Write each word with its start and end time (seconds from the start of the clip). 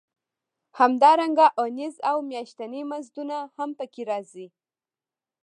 همدارنګه 0.79 1.47
اونیز 1.59 1.95
او 2.09 2.17
میاشتني 2.29 2.81
مزدونه 2.91 3.37
هم 3.57 3.69
پکې 3.77 4.03
راځي 4.09 4.47